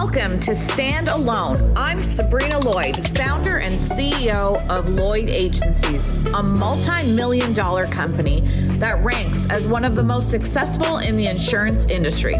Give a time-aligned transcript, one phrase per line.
[0.00, 1.72] Welcome to Stand Alone.
[1.76, 8.42] I'm Sabrina Lloyd, founder and CEO of Lloyd Agencies, a multi million dollar company
[8.78, 12.36] that ranks as one of the most successful in the insurance industry.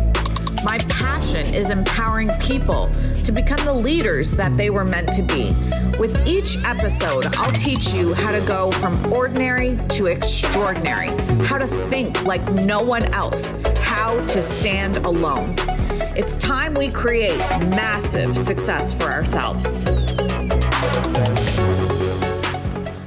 [0.65, 2.91] My passion is empowering people
[3.25, 5.53] to become the leaders that they were meant to be.
[5.99, 11.09] With each episode, I'll teach you how to go from ordinary to extraordinary,
[11.45, 13.51] how to think like no one else,
[13.81, 15.57] how to stand alone.
[16.19, 19.65] It's time we create massive success for ourselves.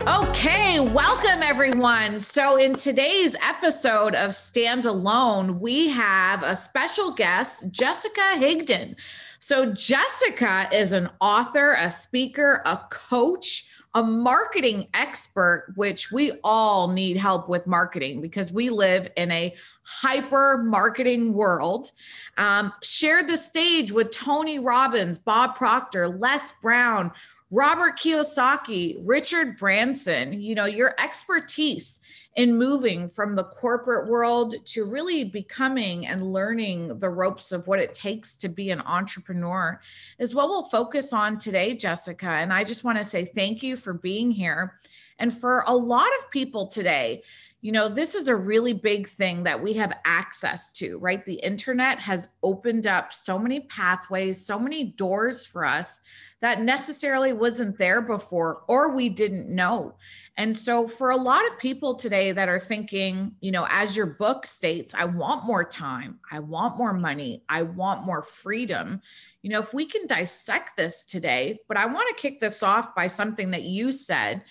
[0.08, 2.22] Okay, welcome everyone.
[2.22, 8.96] So, in today's episode of Stand Alone, we have a special guest, Jessica Higdon.
[9.40, 16.88] So, Jessica is an author, a speaker, a coach a marketing expert, which we all
[16.88, 19.54] need help with marketing because we live in a
[19.84, 21.92] hyper marketing world.
[22.38, 27.12] Um, shared the stage with Tony Robbins, Bob Proctor, Les Brown,
[27.52, 30.34] Robert Kiyosaki, Richard Branson.
[30.34, 32.01] You know, your expertise
[32.36, 37.80] in moving from the corporate world to really becoming and learning the ropes of what
[37.80, 39.80] it takes to be an entrepreneur
[40.18, 42.28] is what we'll focus on today, Jessica.
[42.28, 44.80] And I just want to say thank you for being here.
[45.20, 47.22] And for a lot of people today,
[47.62, 51.24] you know, this is a really big thing that we have access to, right?
[51.26, 56.02] The internet has opened up so many pathways, so many doors for us
[56.40, 59.94] that necessarily wasn't there before or we didn't know.
[60.42, 64.08] And so, for a lot of people today that are thinking, you know, as your
[64.08, 69.04] book states, I want more time, I want more money, I want more freedom.
[69.44, 72.96] You know, if we can dissect this today, but I want to kick this off
[72.96, 74.44] by something that you said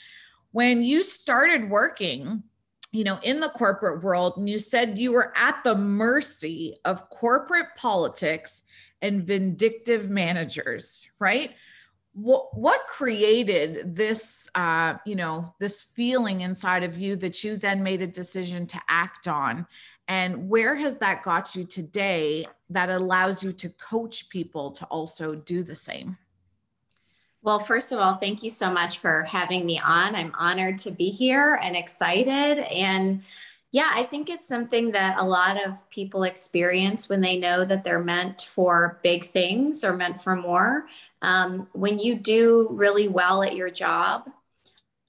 [0.52, 2.44] when you started working
[2.92, 7.08] you know, in the corporate world, and you said you were at the mercy of
[7.10, 8.62] corporate politics
[9.00, 11.52] and vindictive managers, right?
[12.12, 17.82] What what created this, uh, you know, this feeling inside of you that you then
[17.82, 19.66] made a decision to act on,
[20.08, 25.36] and where has that got you today that allows you to coach people to also
[25.36, 26.16] do the same?
[27.42, 30.14] Well, first of all, thank you so much for having me on.
[30.14, 32.58] I'm honored to be here and excited.
[32.58, 33.22] And
[33.72, 37.82] yeah, I think it's something that a lot of people experience when they know that
[37.84, 40.86] they're meant for big things or meant for more.
[41.22, 44.30] Um, when you do really well at your job,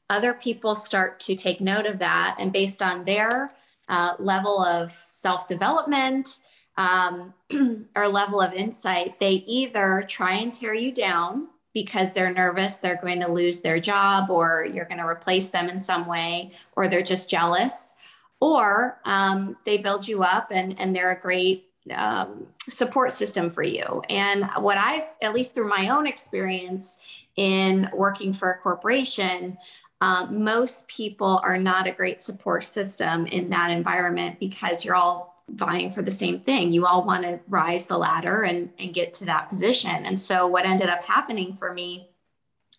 [0.10, 2.36] other people start to take note of that.
[2.38, 3.54] And based on their
[3.88, 6.42] uh, level of self development
[6.78, 7.34] um,
[7.96, 13.00] or level of insight, they either try and tear you down because they're nervous they're
[13.02, 16.88] going to lose their job or you're going to replace them in some way or
[16.88, 17.94] they're just jealous
[18.42, 23.64] or um, they build you up and, and they're a great um, support system for
[23.64, 27.00] you and what i've at least through my own experience
[27.38, 29.58] in working for a corporation
[30.02, 35.44] um, most people are not a great support system in that environment because you're all
[35.50, 36.72] vying for the same thing.
[36.72, 40.06] You all want to rise the ladder and, and get to that position.
[40.06, 42.10] And so what ended up happening for me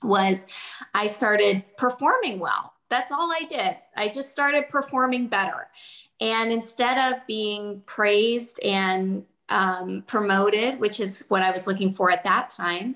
[0.03, 0.47] was
[0.95, 2.73] I started performing well.
[2.91, 3.77] That's all I did.
[3.97, 5.69] I just started performing better.
[6.23, 12.13] And instead of being praised and um, promoted, which is what I was looking for
[12.13, 12.95] at that time,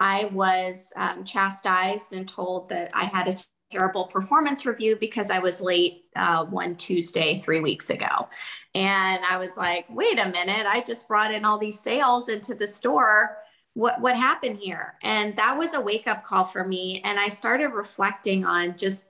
[0.00, 3.34] I was um, chastised and told that I had a
[3.70, 8.28] terrible performance review because I was late uh, one Tuesday three weeks ago.
[8.74, 12.56] And I was like, wait a minute, I just brought in all these sales into
[12.56, 13.36] the store.
[13.74, 14.94] What, what happened here?
[15.04, 17.02] And that was a wake up call for me.
[17.04, 19.06] And I started reflecting on just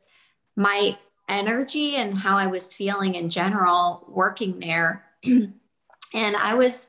[0.55, 0.99] my
[1.29, 5.05] energy and how I was feeling in general working there.
[5.25, 6.89] and I was,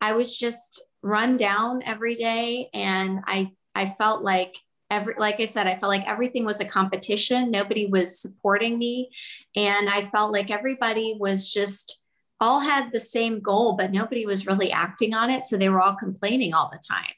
[0.00, 2.68] I was just run down every day.
[2.72, 4.54] And I, I felt like
[4.90, 9.10] every like i said i felt like everything was a competition nobody was supporting me
[9.56, 12.00] and i felt like everybody was just
[12.40, 15.80] all had the same goal but nobody was really acting on it so they were
[15.80, 17.12] all complaining all the time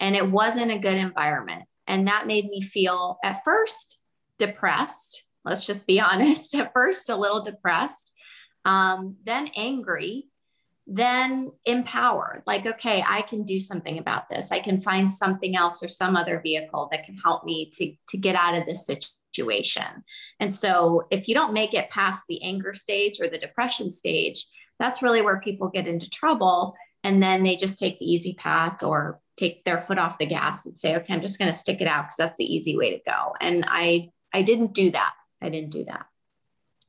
[0.00, 3.98] and it wasn't a good environment and that made me feel at first
[4.38, 8.12] depressed let's just be honest at first a little depressed
[8.64, 10.28] um, then angry
[10.86, 14.52] then empowered like okay i can do something about this.
[14.52, 18.18] I can find something else or some other vehicle that can help me to to
[18.18, 20.04] get out of this situation.
[20.40, 24.46] And so if you don't make it past the anger stage or the depression stage
[24.78, 26.74] that's really where people get into trouble.
[27.04, 30.66] And then they just take the easy path or take their foot off the gas
[30.66, 32.90] and say okay i'm just going to stick it out because that's the easy way
[32.90, 33.34] to go.
[33.40, 35.14] And i i didn't do that
[35.44, 36.06] i didn't do that.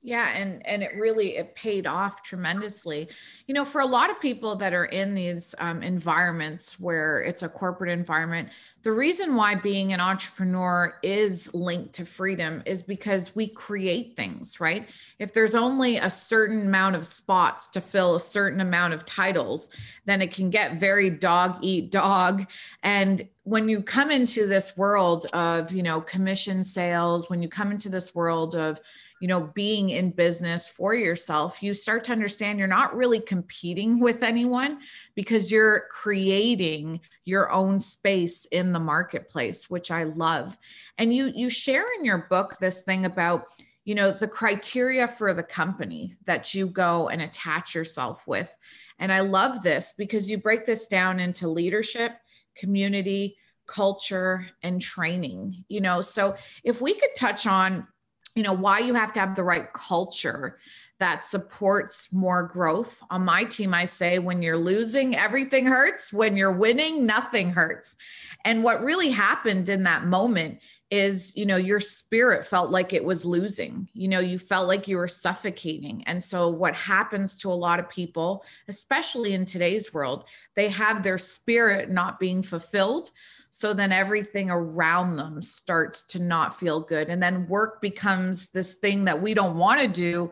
[0.06, 3.10] Yeah and and it really it paid off tremendously.
[3.48, 7.42] You know for a lot of people that are in these um, environments where it's
[7.42, 8.50] a corporate environment
[8.84, 14.60] the reason why being an entrepreneur is linked to freedom is because we create things
[14.60, 14.90] right?
[15.18, 19.72] If there's only a certain amount of spots to fill a certain amount of titles
[20.06, 22.46] then it can get very dog eat dog.
[22.84, 27.72] And when you come into this world of you know commission sales when you come
[27.72, 28.82] into this world of
[29.22, 34.00] you know being in business for yourself you start to understand you're not really competing
[34.06, 34.80] with anyone
[35.14, 40.58] because you're creating your own space in the marketplace which i love.
[40.98, 43.46] And you you share in your book this thing about
[43.84, 48.58] you know the criteria for the company that you go and attach yourself with.
[48.98, 52.14] And i love this because you break this down into leadership
[52.56, 53.38] community
[53.68, 56.02] culture and training you know?
[56.02, 57.88] So if we could touch on
[58.36, 60.60] you know why you have to have the right culture
[61.00, 66.14] that supports more growth on my team i say when you're losing everything hurts.
[66.14, 67.96] When you're winning nothing hurts.
[68.44, 70.60] And what really happened in that moment
[70.92, 73.90] is you know your spirit felt like it was losing.
[73.94, 76.04] You know you felt like you were suffocating.
[76.06, 81.02] And so what happens to a lot of people especially in today's world they have
[81.02, 83.12] their spirit not being fulfilled.
[83.52, 87.10] So then everything around them starts to not feel good.
[87.10, 90.32] And then work becomes this thing that we don't want to do.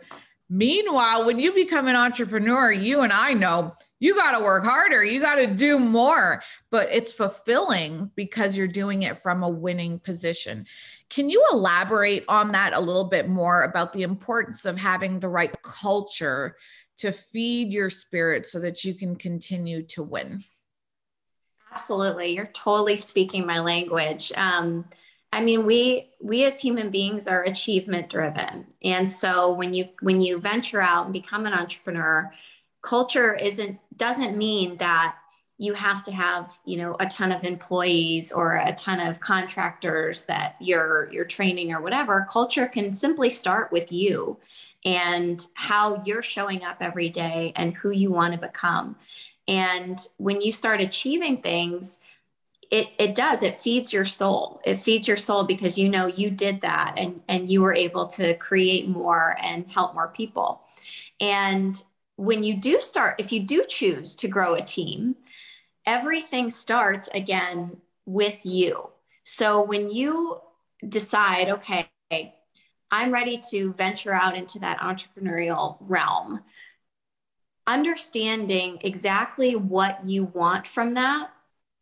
[0.49, 3.73] Meanwhile when you become an entrepreneur you and i know
[4.03, 8.67] you got to work harder you got to do more but it's fulfilling because you're
[8.67, 10.65] doing it from a winning position
[11.09, 15.29] can you elaborate on that a little bit more about the importance of having the
[15.29, 16.57] right culture
[16.97, 20.43] to feed your spirit so that you can continue to win
[21.71, 22.35] Absolutely.
[22.35, 24.31] You're totally speaking my language.
[24.35, 24.85] Um,
[25.31, 28.67] I mean, we we as human beings are achievement driven.
[28.83, 32.31] And so when you when you venture out and become an entrepreneur,
[32.83, 35.15] culture isn't doesn't mean that
[35.57, 40.23] you have to have, you know, a ton of employees or a ton of contractors
[40.23, 42.27] that you're you're training or whatever.
[42.29, 44.37] Culture can simply start with you
[44.85, 48.97] and how you're showing up every day and who you want to become.
[49.47, 51.99] And when you start achieving things,
[52.69, 54.59] it, it does, it feeds your soul.
[54.65, 58.07] It feeds your soul because you know you did that and, and you were able
[58.07, 60.65] to create more and help more people.
[61.21, 61.81] And
[62.15, 65.15] when you do start, if you do choose to grow a team,
[65.85, 68.89] everything starts again with you.
[69.23, 70.39] So when you
[70.87, 71.89] decide, okay,
[72.91, 76.41] I'm ready to venture out into that entrepreneurial realm,
[77.65, 81.31] understanding exactly what you want from that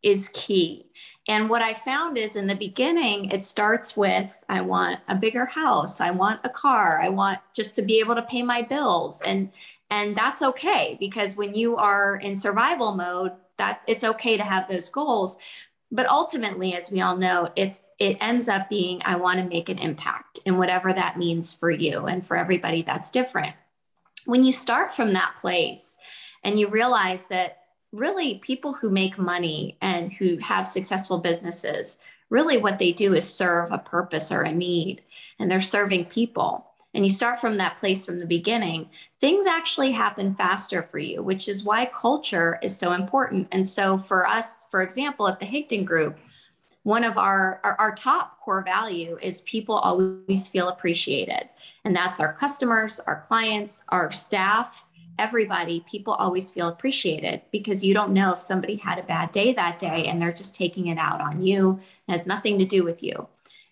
[0.02, 0.86] is key.
[1.28, 5.46] And what I found is in the beginning, it starts with I want a bigger
[5.46, 9.20] house, I want a car, I want just to be able to pay my bills.
[9.22, 9.50] And
[9.92, 14.66] and that's okay because when you are in survival mode, that it's okay to have
[14.66, 15.36] those goals.
[15.90, 19.68] But ultimately, as we all know, it's it ends up being I want to make
[19.68, 22.06] an impact and whatever that means for you.
[22.06, 23.54] And for everybody, that's different
[24.24, 25.96] when you start from that place
[26.44, 27.58] and you realize that
[27.92, 31.98] really people who make money and who have successful businesses
[32.30, 35.02] really what they do is serve a purpose or a need
[35.38, 38.88] and they're serving people and you start from that place from the beginning
[39.22, 43.96] things actually happen faster for you which is why culture is so important and so
[43.96, 46.18] for us for example at the higdon group
[46.82, 51.48] one of our, our, our top core value is people always feel appreciated
[51.84, 54.84] and that's our customers, our clients, our staff,
[55.18, 55.84] everybody.
[55.90, 59.78] People always feel appreciated because you don't know if somebody had a bad day that
[59.78, 61.80] day and they're just taking it out on you.
[62.08, 63.28] It has nothing to do with you.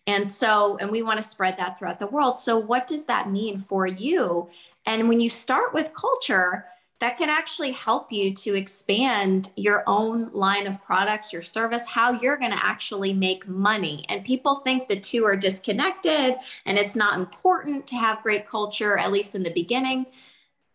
[0.06, 2.36] And so, and we want to spread that throughout the world.
[2.36, 4.48] So, what does that mean for you?
[4.90, 6.66] And when you start with culture,
[6.98, 12.10] that can actually help you to expand your own line of products, your service, how
[12.10, 14.04] you're going to actually make money.
[14.08, 16.34] And people think the two are disconnected
[16.66, 20.06] and it's not important to have great culture, at least in the beginning.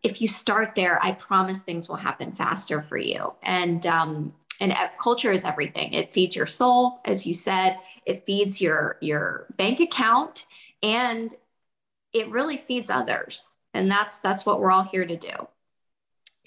[0.02, 3.34] If you start there, I promise things will happen faster for you.
[3.44, 5.94] And, um, and culture is everything.
[5.94, 7.80] It feeds your soul, as you said.
[8.06, 10.46] It feeds your your bank account,
[10.82, 11.36] and
[12.14, 13.52] it really feeds others.
[13.76, 15.48] And that's that's what we're all here to do.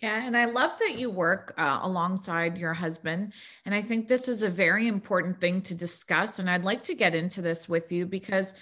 [0.02, 3.32] Yeah, and I love that you work uh, alongside your husband.
[3.66, 6.38] And I think this is a very important thing to discuss.
[6.38, 8.54] And I'd like to get into this with you because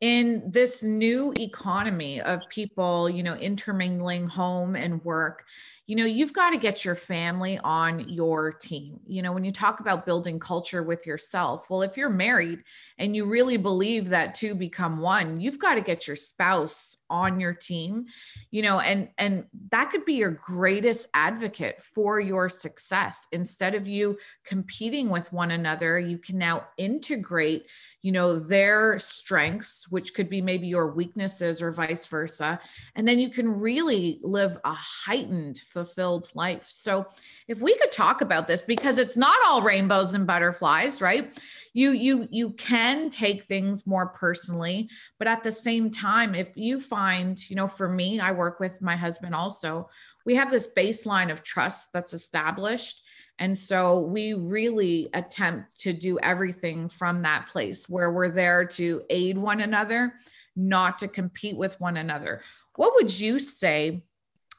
[0.00, 5.44] in this new economy of people, you know, intermingling home and work,
[5.90, 9.00] you know, you've got to get your family on your team.
[9.08, 12.62] You know, when you talk about building culture with yourself, well, if you're married
[12.98, 17.40] and you really believe that two become one, you've got to get your spouse on
[17.40, 18.06] your team,
[18.52, 23.26] you know, and and that could be your greatest advocate for your success.
[23.32, 27.66] Instead of you competing with one another, you can now integrate
[28.02, 32.60] you know their strengths which could be maybe your weaknesses or vice versa.
[32.94, 36.66] And then you can really live a heightened fulfilled life.
[36.68, 37.06] So
[37.48, 41.40] if we could talk about this because it's not all rainbows and butterflies right?
[41.72, 44.88] You you you can take things more personally
[45.18, 48.82] but at the same time if you find you know for me i work with
[48.82, 49.88] my husband also
[50.26, 53.02] we have this baseline of trust that's established
[53.40, 59.02] and so we really attempt to do everything from that place where we're there to
[59.08, 60.12] aid one another,
[60.54, 62.42] not to compete with one another.
[62.76, 64.04] What would you say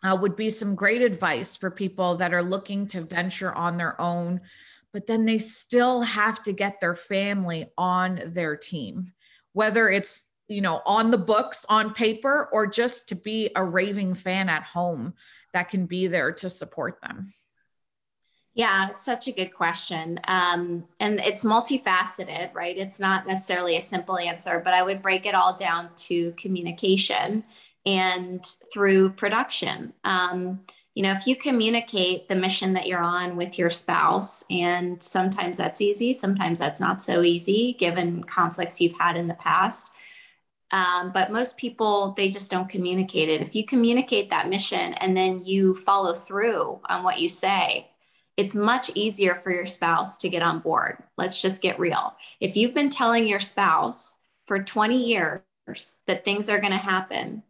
[0.03, 4.01] uh, would be some great advice for people that are looking to venture on their
[4.01, 4.41] own,
[4.93, 9.13] but then they still have to get their family on their team,
[9.53, 14.15] whether it's you know on the books on paper or just to be a raving
[14.15, 15.13] fan at home
[15.53, 17.31] that can be there to support them
[18.53, 20.19] yeah, such a good question.
[20.27, 22.77] Um, and it's multifaceted, right?
[22.77, 27.45] It's not necessarily a simple answer, but I would break it all down to communication
[27.85, 29.93] and through production.
[30.03, 30.61] Um,
[30.95, 35.57] you know, if you communicate the mission that you're on with your spouse, and sometimes
[35.57, 39.91] that's easy, sometimes that's not so easy given conflicts you've had in the past.
[40.71, 43.41] Um, but most people, they just don't communicate it.
[43.41, 47.90] If you communicate that mission and then you follow through on what you say,
[48.41, 50.97] it's much easier for your spouse to get on board.
[51.15, 52.15] Let's just get real.
[52.39, 54.17] If you've been telling your spouse
[54.47, 55.43] for 20 years
[56.07, 57.43] that things are going to happen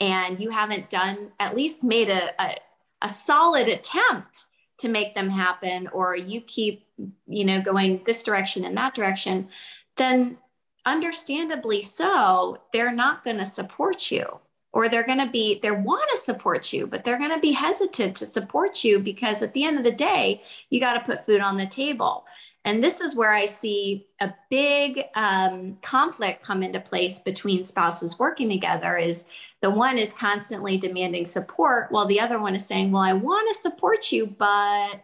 [0.00, 2.56] and you haven't done, at least made a, a,
[3.02, 4.46] a solid attempt
[4.78, 6.86] to make them happen, or you keep,
[7.26, 9.50] you know, going this direction and that direction,
[9.98, 10.38] then
[10.86, 14.40] understandably so, they're not going to support you
[14.72, 17.52] or they're going to be they want to support you but they're going to be
[17.52, 21.24] hesitant to support you because at the end of the day you got to put
[21.24, 22.24] food on the table.
[22.64, 28.18] And this is where i see a big um, conflict come into place between spouses
[28.18, 29.24] working together is
[29.62, 33.48] the one is constantly demanding support while the other one is saying well i want
[33.48, 35.00] to support you but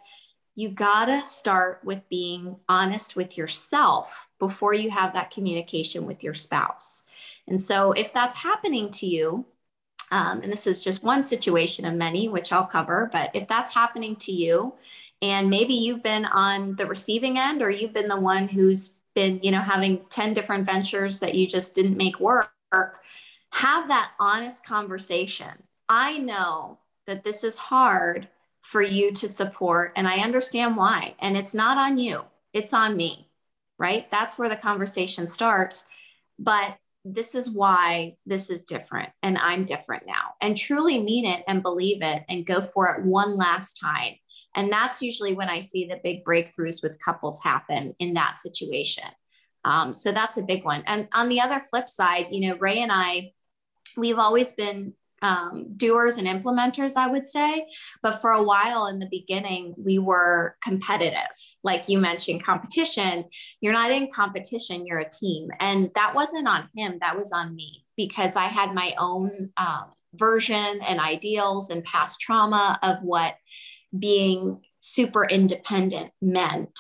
[0.57, 6.23] you got to start with being honest with yourself before you have that communication with
[6.23, 7.03] your spouse.
[7.49, 9.47] And so if that's happening to you
[10.11, 13.09] um, and this is just one situation of many, which I'll cover.
[13.13, 14.75] But if that's happening to you,
[15.23, 19.41] and maybe you've been on the receiving end, or you've been the one who's been,
[19.43, 22.51] you know, having 10 different ventures that you just didn't make work,
[23.51, 25.63] have that honest conversation.
[25.89, 28.29] I know that this is hard
[28.63, 31.15] for you to support, and I understand why.
[31.21, 33.29] And it's not on you, it's on me,
[33.79, 34.11] right?
[34.11, 35.85] That's where the conversation starts.
[36.39, 40.35] But this is why this is different and I'm different now.
[40.41, 44.15] And truly mean it and believe it and go for it one last time.
[44.55, 49.05] And that's usually when I see the big breakthroughs with couples happen in that situation.
[49.65, 50.83] Um, so that's a big one.
[50.87, 53.33] And on the other flip side, you know, Ray and I,
[53.97, 57.67] we've always been um, doers and implementers, I would say.
[58.03, 61.33] But for a while in the beginning, we were competitive.
[61.63, 63.25] Like you mentioned, competition.
[63.63, 65.49] You're not in competition, you're a team.
[65.61, 69.93] And that wasn't on him, that was on me because I had my own um,
[70.15, 73.35] version and ideals and past trauma of what
[73.99, 76.79] being super independent meant.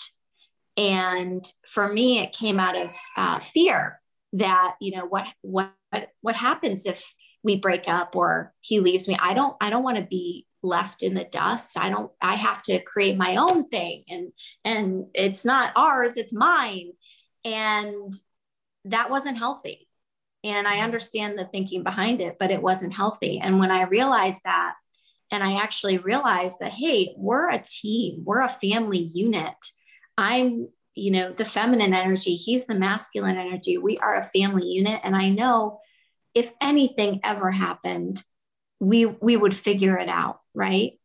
[0.76, 4.02] And for me, it came out of uh, fear
[4.34, 5.72] that, you know, what, what,
[6.20, 9.96] what happens if we break up or he leaves me i don't i don't want
[9.98, 11.78] to be left in the dust.
[11.78, 14.32] I don't i have to create my own thing and
[14.64, 16.92] and it's not ours it's mine.
[17.44, 18.12] And
[18.86, 19.86] that wasn't healthy.
[20.42, 23.38] And i understand the thinking behind it but it wasn't healthy.
[23.38, 24.74] And when i realized that
[25.30, 29.54] and i actually realized that hey we're a team we're a family unit.
[30.16, 33.76] I'm you know the feminine energy he's the masculine energy.
[33.76, 35.00] We are a family unit.
[35.04, 35.80] And i know
[36.34, 38.22] if anything ever happened,
[38.80, 40.98] we we would figure it out, right?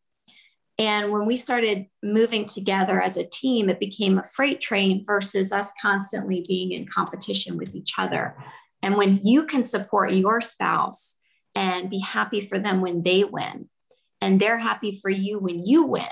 [0.78, 5.52] And when we started moving together as a team, it became a freight train versus
[5.52, 8.38] us constantly being in competition with each other.
[8.82, 11.18] And when you can support your spouse
[11.54, 13.70] and be happy for them when they win,
[14.22, 16.08] and they're happy for you when you win,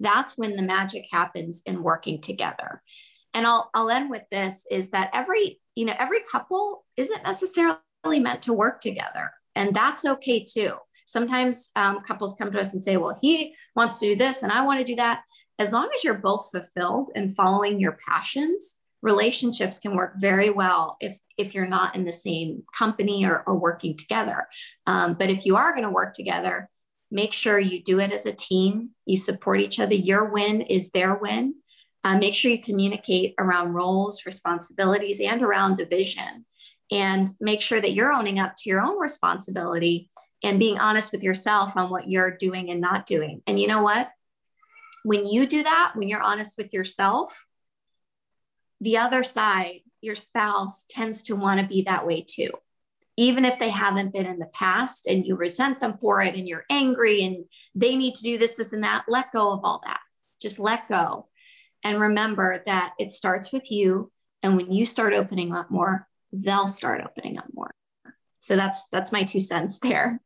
[0.00, 2.82] that's when the magic happens in working together.
[3.32, 7.78] And I'll, I'll end with this is that every, you know, every couple isn't necessarily
[8.14, 9.30] meant to work together.
[9.54, 10.74] And that's okay too.
[11.06, 14.52] Sometimes um, couples come to us and say, well, he wants to do this and
[14.52, 15.22] I want to do that.
[15.58, 20.96] As long as you're both fulfilled and following your passions, relationships can work very well
[21.00, 24.48] if if you're not in the same company or, or working together.
[24.86, 26.70] Um, but if you are going to work together,
[27.10, 28.92] make sure you do it as a team.
[29.04, 29.94] You support each other.
[29.94, 31.56] Your win is their win.
[32.04, 36.45] Uh, make sure you communicate around roles, responsibilities, and around the vision.
[36.90, 40.08] And make sure that you're owning up to your own responsibility
[40.44, 43.42] and being honest with yourself on what you're doing and not doing.
[43.46, 44.10] And you know what?
[45.02, 47.44] When you do that, when you're honest with yourself,
[48.80, 52.50] the other side, your spouse, tends to want to be that way too.
[53.16, 56.46] Even if they haven't been in the past and you resent them for it and
[56.46, 59.80] you're angry and they need to do this, this, and that, let go of all
[59.84, 60.00] that.
[60.40, 61.28] Just let go.
[61.82, 64.12] And remember that it starts with you.
[64.42, 66.06] And when you start opening up more,
[66.42, 67.74] they'll start opening up more.
[68.40, 70.20] So that's that's my two cents there.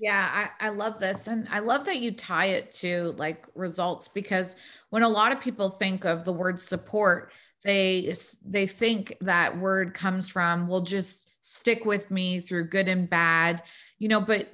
[0.00, 1.26] Yeah, I, I love this.
[1.26, 4.54] And I love that you tie it to like results because
[4.90, 7.32] when a lot of people think of the word support,
[7.64, 8.14] they
[8.44, 13.64] they think that word comes from, well, just stick with me through good and bad,
[13.98, 14.48] you know, but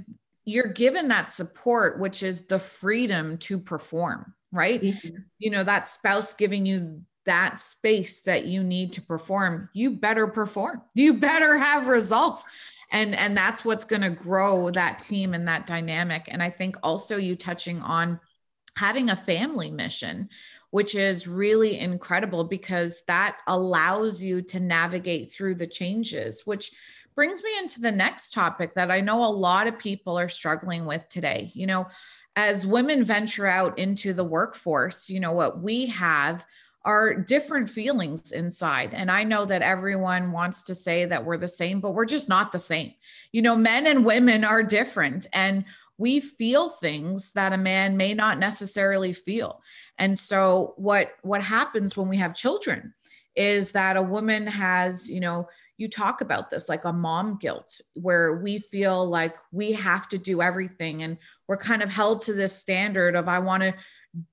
[0.46, 4.80] you're given that support, which is the freedom to perform right?
[4.80, 5.16] Mm-hmm.
[5.38, 10.26] You know, that spouse giving you that space that you need to perform, you better
[10.26, 10.82] perform.
[10.94, 12.44] You better have results.
[12.90, 16.28] And and that's what's going to grow that team and that dynamic.
[16.28, 18.20] And I think also you touching on
[18.76, 20.28] having a family mission
[20.70, 26.72] which is really incredible because that allows you to navigate through the changes which
[27.14, 30.86] brings me into the next topic that I know a lot of people are struggling
[30.86, 31.50] with today.
[31.54, 31.86] You know,
[32.36, 36.44] as women venture out into the workforce, you know, what we have
[36.84, 38.92] are different feelings inside.
[38.92, 42.28] And I know that everyone wants to say that we're the same, but we're just
[42.28, 42.92] not the same.
[43.32, 45.64] You know, men and women are different and
[45.96, 49.62] we feel things that a man may not necessarily feel.
[49.98, 52.92] And so what what happens when we have children
[53.36, 57.80] is that a woman has, you know, you talk about this like a mom guilt
[57.94, 62.32] where we feel like we have to do everything and we're kind of held to
[62.32, 63.74] this standard of i want to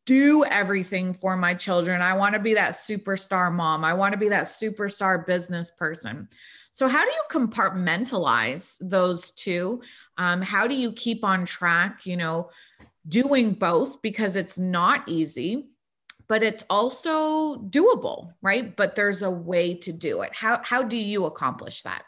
[0.06, 4.20] do everything for my children i want to be that superstar mom i want to
[4.20, 6.28] be that superstar business person
[6.74, 9.82] so how do you compartmentalize those two
[10.18, 12.50] um, how do you keep on track you know
[13.08, 15.72] doing both because it's not easy
[16.32, 18.74] but it's also doable, right?
[18.74, 20.34] But there's a way to do it.
[20.34, 22.04] How how do you accomplish that?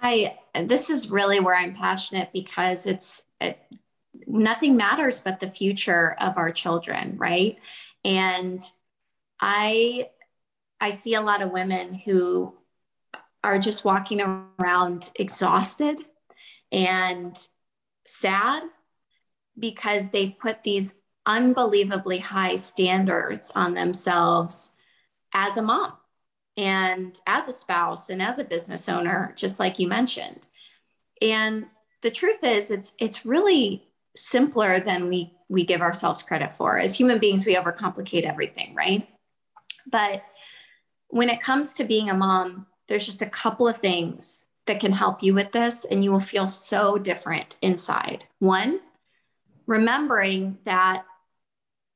[0.00, 3.58] I this is really where I'm passionate because it's it,
[4.26, 7.58] nothing matters but the future of our children, right?
[8.04, 8.62] And
[9.40, 10.08] I
[10.80, 12.54] I see a lot of women who
[13.44, 16.00] are just walking around exhausted
[16.70, 17.36] and
[18.06, 18.62] sad
[19.58, 20.94] because they put these
[21.26, 24.70] unbelievably high standards on themselves
[25.32, 25.92] as a mom
[26.56, 30.46] and as a spouse and as a business owner just like you mentioned
[31.20, 31.66] and
[32.02, 36.78] the truth is it's it's really simpler than we we give ourselves credit for.
[36.78, 39.08] As human beings we overcomplicate everything right?
[39.86, 40.22] But
[41.08, 44.92] when it comes to being a mom there's just a couple of things that can
[44.92, 48.24] help you with this and you will feel so different inside.
[48.38, 48.80] One
[49.66, 51.04] remembering that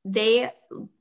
[0.05, 0.51] they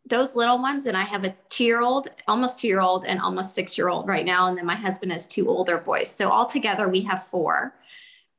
[0.07, 3.21] those little ones and i have a two year old almost two year old and
[3.21, 6.11] almost six year old right now and then my husband has two older boys.
[6.11, 7.75] So altogether we have four.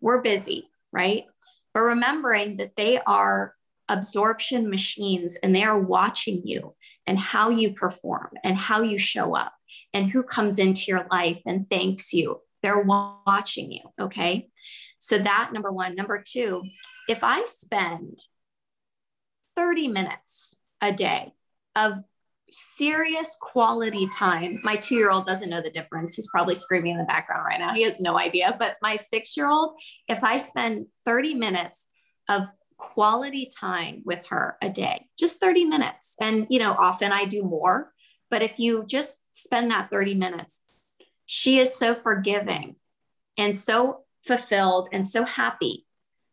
[0.02, 1.26] We're busy right
[1.78, 3.54] but remembering that they are
[3.88, 6.74] absorption machines and they are watching you
[7.06, 9.54] and how you perform and how you show up
[9.94, 12.42] and who comes into your life and thanks you.
[12.64, 14.50] They're watching you okay?
[14.98, 15.94] So that number one.
[15.94, 16.64] Number two
[17.08, 18.18] if i spend
[19.56, 21.32] 30 minutes a day
[21.76, 22.00] of
[22.52, 24.60] serious quality time.
[24.64, 26.16] My two year old doesn't know the difference.
[26.16, 27.74] He's probably screaming in the background right now.
[27.74, 28.56] He has no idea.
[28.58, 31.88] But my six year old, if I spend 30 minutes
[32.30, 37.26] of quality time with her a day, just 30 minutes, and you know, often I
[37.26, 37.92] do more,
[38.30, 40.62] but if you just spend that 30 minutes,
[41.26, 42.76] she is so forgiving
[43.38, 45.87] and so fulfilled and so happy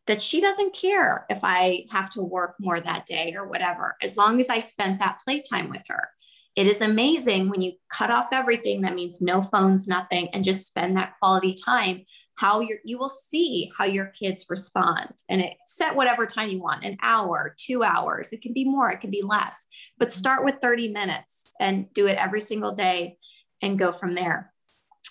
[0.07, 4.17] that she doesn't care if I have to work more that day or whatever, as
[4.17, 6.11] long as I spent that playtime with her.
[6.57, 10.67] It is amazing when you cut off everything, that means no phones, nothing, and just
[10.67, 12.05] spend that quality time.
[12.37, 16.61] How you you will see how your kids respond, and it set whatever time you
[16.61, 18.33] want an hour, two hours.
[18.33, 19.67] It can be more, it can be less,
[19.99, 23.19] but start with 30 minutes and do it every single day
[23.63, 24.53] and go from there.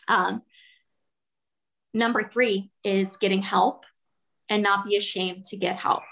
[0.10, 0.42] Um,
[1.94, 3.86] number three is getting help
[4.50, 6.04] and not be ashamed to get help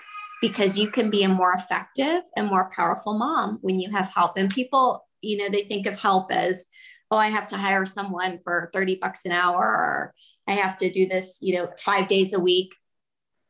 [0.41, 4.38] because you can be a more effective and more powerful mom when you have help.
[4.38, 6.65] And people, you know, they think of help as,
[7.12, 10.13] oh, I have to hire someone for 30 bucks an hour or
[10.48, 12.74] I have to do this, you know, five days a week.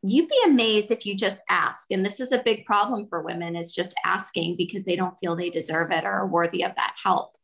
[0.03, 1.91] You'd be amazed if you just ask.
[1.91, 5.35] And this is a big problem for women is just asking because they don't feel
[5.35, 7.37] they deserve it or are worthy of that help.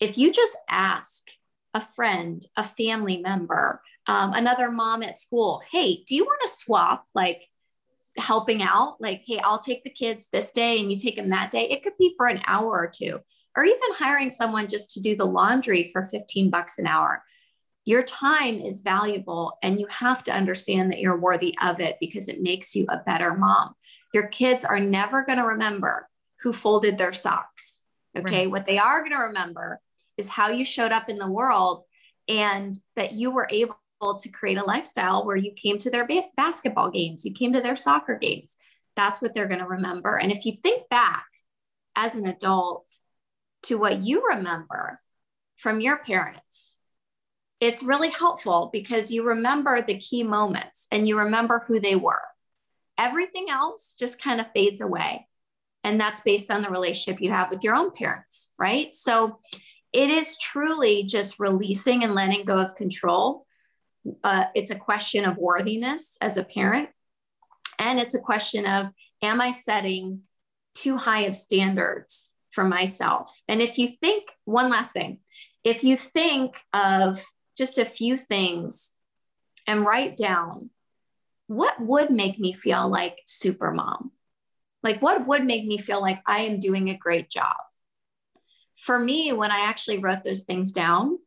[0.00, 1.22] If you just ask
[1.72, 6.48] a friend, a family member, um, another mom at school, hey, do you want to
[6.48, 7.44] swap like
[8.16, 9.00] helping out?
[9.00, 11.68] Like, hey, I'll take the kids this day and you take them that day.
[11.68, 13.20] It could be for an hour or two,
[13.56, 17.22] or even hiring someone just to do the laundry for 15 bucks an hour.
[17.84, 22.28] Your time is valuable and you have to understand that you're worthy of it because
[22.28, 23.74] it makes you a better mom.
[24.12, 26.08] Your kids are never going to remember
[26.40, 27.80] who folded their socks.
[28.16, 28.42] Okay.
[28.42, 28.50] Right.
[28.50, 29.80] What they are going to remember
[30.16, 31.84] is how you showed up in the world
[32.28, 36.06] and that you were able to create a lifestyle where you came to their
[36.36, 38.56] basketball games, you came to their soccer games.
[38.94, 40.16] That's what they're going to remember.
[40.16, 41.26] And if you think back
[41.94, 42.90] as an adult
[43.64, 45.00] to what you remember
[45.56, 46.76] from your parents,
[47.60, 52.20] it's really helpful because you remember the key moments and you remember who they were.
[52.98, 55.26] Everything else just kind of fades away.
[55.84, 58.94] And that's based on the relationship you have with your own parents, right?
[58.94, 59.38] So
[59.92, 63.45] it is truly just releasing and letting go of control.
[64.22, 66.88] Uh, it's a question of worthiness as a parent.
[67.78, 68.86] And it's a question of,
[69.22, 70.22] am I setting
[70.74, 73.40] too high of standards for myself?
[73.48, 75.18] And if you think, one last thing,
[75.64, 77.22] if you think of
[77.58, 78.92] just a few things
[79.66, 80.70] and write down
[81.48, 84.10] what would make me feel like super mom?
[84.82, 87.54] Like, what would make me feel like I am doing a great job?
[88.76, 91.18] for me, when I actually wrote those things down,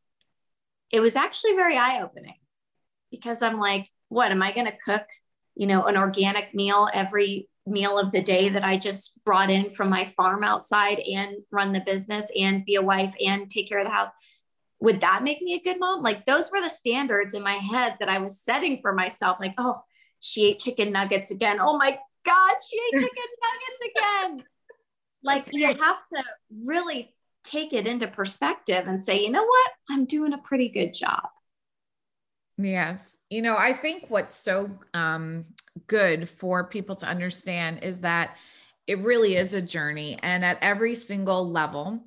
[0.91, 2.35] it was actually very eye opening
[3.11, 5.05] because I'm like, what am I going to cook?
[5.55, 9.69] You know, an organic meal every meal of the day that I just brought in
[9.69, 13.79] from my farm outside and run the business and be a wife and take care
[13.79, 14.09] of the house.
[14.81, 16.01] Would that make me a good mom?
[16.01, 19.37] Like those were the standards in my head that I was setting for myself.
[19.39, 19.81] Like, oh,
[20.19, 21.59] she ate chicken nuggets again.
[21.59, 24.43] Oh my God, she ate chicken nuggets again.
[25.23, 26.23] Like you have to
[26.65, 29.71] really take it into perspective and say, you know what?
[29.89, 31.27] I'm doing a pretty good job.
[32.59, 32.99] Yes.
[33.29, 35.45] You know, I think what's so um,
[35.87, 38.35] good for people to understand is that
[38.87, 40.19] it really is a journey.
[40.23, 42.03] And at every single level,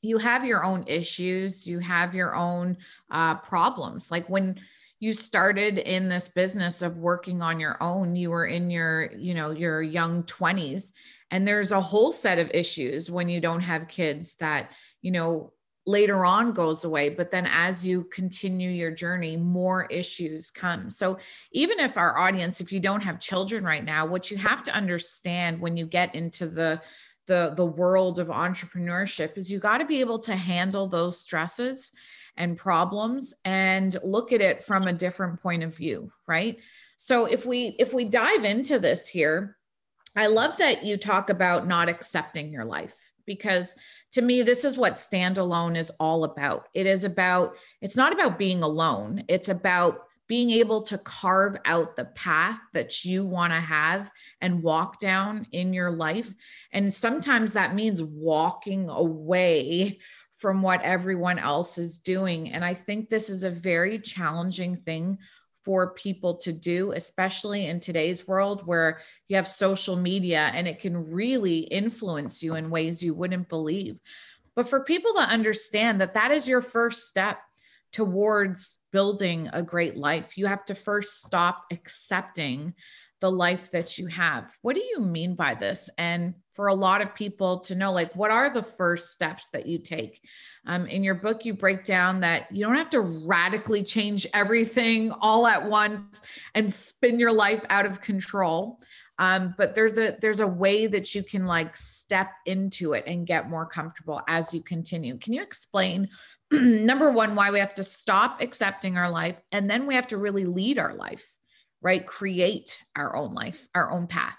[0.00, 2.78] you have your own issues, you have your own
[3.10, 4.10] uh, problems.
[4.10, 4.58] Like when
[4.98, 9.34] you started in this business of working on your own, you were in your, you
[9.34, 10.92] know, your young 20s
[11.30, 15.52] and there's a whole set of issues when you don't have kids that you know
[15.84, 20.90] later on goes away but then as you continue your journey more issues come.
[20.90, 21.18] So
[21.50, 24.74] even if our audience if you don't have children right now what you have to
[24.74, 26.80] understand when you get into the
[27.26, 31.92] the the world of entrepreneurship is you got to be able to handle those stresses
[32.36, 36.58] and problems and look at it from a different point of view right?
[36.96, 39.56] So if we if we dive into this here
[40.16, 42.94] I love that you talk about not accepting your life
[43.26, 43.74] because
[44.12, 46.68] to me, this is what standalone is all about.
[46.74, 51.96] It is about, it's not about being alone, it's about being able to carve out
[51.96, 56.32] the path that you want to have and walk down in your life.
[56.72, 59.98] And sometimes that means walking away
[60.36, 62.50] from what everyone else is doing.
[62.50, 65.18] And I think this is a very challenging thing
[65.64, 70.80] for people to do, especially in today's world where you have social media and it
[70.80, 73.98] can really influence you in ways you wouldn't believe.
[74.54, 77.38] But for people to understand that that is your first step
[77.92, 82.74] towards building a great life, you have to first stop accepting
[83.22, 84.50] the life that you have.
[84.62, 85.88] What do you mean by this?
[85.96, 89.64] And for a lot of people to know, like, what are the first steps that
[89.64, 90.20] you take?
[90.66, 95.12] Um, in your book, you break down that you don't have to radically change everything
[95.12, 96.22] all at once
[96.56, 98.80] and spin your life out of control.
[99.20, 103.24] Um, but there's a there's a way that you can like step into it and
[103.24, 105.16] get more comfortable as you continue.
[105.16, 106.08] Can you explain
[106.50, 110.16] number one why we have to stop accepting our life and then we have to
[110.16, 111.24] really lead our life?
[111.82, 112.06] Right?
[112.06, 114.36] Create our own life, our own path.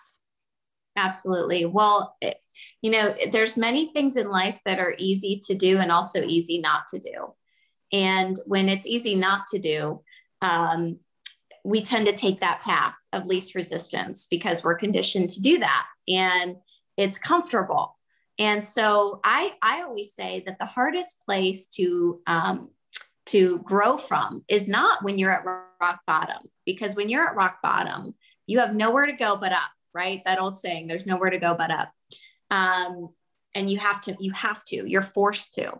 [0.95, 1.65] Absolutely.
[1.65, 2.37] Well, it,
[2.81, 6.59] you know, there's many things in life that are easy to do and also easy
[6.59, 7.33] not to do.
[7.91, 10.01] And when it's easy not to do,
[10.41, 10.99] um,
[11.63, 15.85] we tend to take that path of least resistance because we're conditioned to do that
[16.07, 16.57] and
[16.97, 17.97] it's comfortable.
[18.39, 22.69] And so I, I always say that the hardest place to um,
[23.27, 25.45] to grow from is not when you're at
[25.79, 28.15] rock bottom, because when you're at rock bottom,
[28.47, 30.21] You have nowhere to go but up, right?
[30.25, 31.91] That old saying, there's nowhere to go but up.
[32.51, 33.09] Um,
[33.55, 35.73] and you have to, you have to, you're forced to.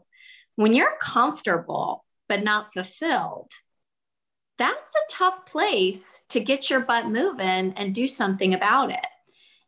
[0.56, 3.52] When you're comfortable but not fulfilled,
[4.58, 9.06] that's a tough place to get your butt moving and do something about it.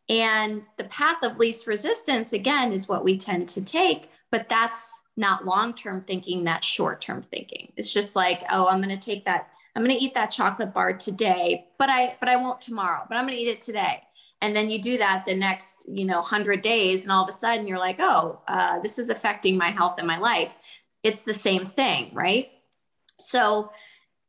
[0.08, 5.00] And the path of least resistance, again, is what we tend to take, but that's
[5.18, 7.72] not long term thinking, that's short term thinking.
[7.78, 10.74] It's just like, oh, I'm going to take that, I'm going to eat that chocolate
[10.74, 14.02] bar today, but I, but I won't tomorrow, but I'm going to eat it today.
[14.42, 17.34] And then you do that the next, you know, 100 days, and all of a
[17.34, 20.52] sudden you're like, oh, uh, this is affecting my health and my life.
[21.04, 22.52] It's the same thing, right?
[23.20, 23.72] So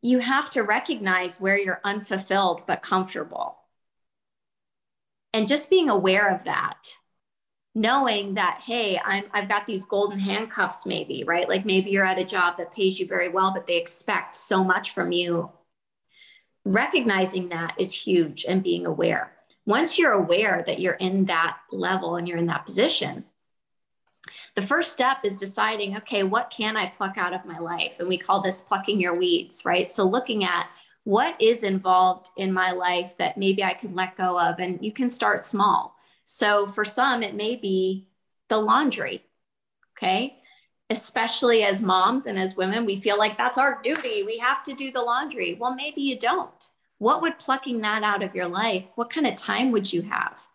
[0.03, 3.59] you have to recognize where you're unfulfilled but comfortable
[5.33, 6.88] and just being aware of that
[7.77, 12.19] knowing that hey I'm, i've got these golden handcuffs maybe right like maybe you're at
[12.19, 15.51] a job that pays you very well but they expect so much from you
[16.65, 19.33] recognizing that is huge and being aware
[19.67, 23.25] once you're aware that you're in that level and you're in that position
[24.55, 28.09] the first step is deciding okay what can i pluck out of my life and
[28.09, 30.67] we call this plucking your weeds right so looking at
[31.05, 34.59] what is involved in my life that maybe I could let go of?
[34.59, 35.96] And you can start small.
[36.27, 38.09] So for some, it may be
[38.49, 39.25] the laundry.
[39.97, 40.39] Okay.
[40.91, 44.25] Especially as moms and as women, we feel like that's our duty.
[44.25, 45.55] We have to do the laundry.
[45.59, 46.71] Well, maybe you don't.
[46.99, 48.87] What would plucking that out of your life?
[48.97, 50.47] What kind of time would you have?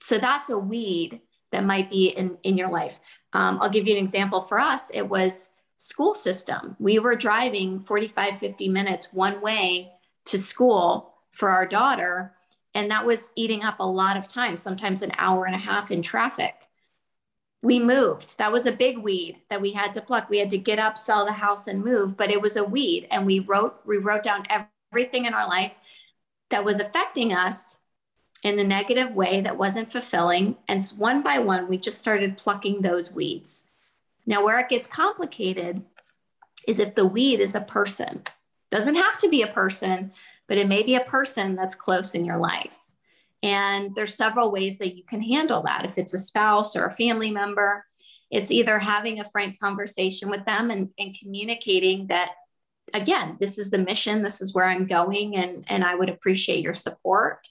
[0.00, 3.00] So that's a weed that might be in, in your life.
[3.32, 4.42] Um, I'll give you an example.
[4.42, 6.76] For us, it was school system.
[6.78, 9.92] We were driving 45, 50 minutes one way
[10.26, 12.35] to school for our daughter.
[12.76, 15.90] And that was eating up a lot of time, sometimes an hour and a half
[15.90, 16.54] in traffic.
[17.62, 18.36] We moved.
[18.36, 20.28] That was a big weed that we had to pluck.
[20.28, 23.08] We had to get up, sell the house, and move, but it was a weed.
[23.10, 24.44] And we wrote, we wrote down
[24.92, 25.72] everything in our life
[26.50, 27.78] that was affecting us
[28.42, 30.58] in a negative way that wasn't fulfilling.
[30.68, 33.64] And one by one, we just started plucking those weeds.
[34.26, 35.82] Now, where it gets complicated
[36.68, 38.24] is if the weed is a person.
[38.70, 40.12] Doesn't have to be a person,
[40.48, 42.76] but it may be a person that's close in your life.
[43.42, 45.84] And there's several ways that you can handle that.
[45.84, 47.84] If it's a spouse or a family member,
[48.30, 52.32] it's either having a frank conversation with them and, and communicating that,
[52.92, 56.62] again, this is the mission, this is where I'm going, and, and I would appreciate
[56.62, 57.46] your support.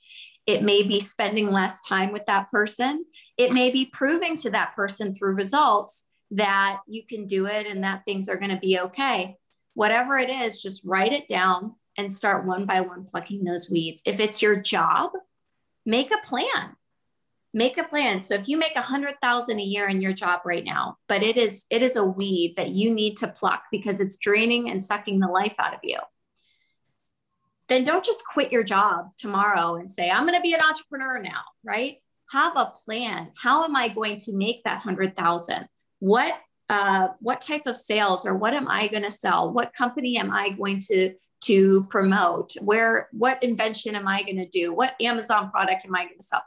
[0.45, 3.03] It may be spending less time with that person.
[3.38, 7.84] It may be proving to that person through results that you can do it and
[7.84, 9.38] that things are going to be okay.
[9.75, 14.01] Whatever it is, just write it down and start one by one plucking those weeds.
[14.05, 15.12] If it's your job,
[15.86, 16.75] make a plan.
[17.53, 18.21] Make a plan.
[18.21, 21.23] So if you make a hundred thousand a year in your job right now, but
[21.23, 24.84] it is it is a weed that you need to pluck because it's draining and
[24.84, 25.99] sucking the life out of you,
[27.69, 31.21] then don't just quit your job tomorrow and say, I'm going to be an entrepreneur
[31.21, 31.97] now, right?
[32.31, 33.31] Have a plan.
[33.41, 35.69] How am I going to make that hundred thousand?
[35.99, 36.38] what
[36.69, 39.54] uh, what type of sales or what am I going to sell?
[39.54, 42.54] What company am I going to to promote?
[42.62, 44.73] Where what invention am I going to do?
[44.73, 46.41] What Amazon product am I going to sell?